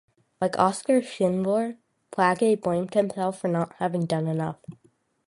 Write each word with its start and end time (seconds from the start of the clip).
Like 0.41 0.57
Oskar 0.57 1.03
Schindler, 1.03 1.77
Plagge 2.11 2.55
blamed 2.59 2.95
himself 2.95 3.37
for 3.39 3.49
not 3.49 3.75
having 3.75 4.07
done 4.07 4.25
enough. 4.25 4.57